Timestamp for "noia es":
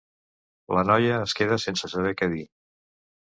0.91-1.35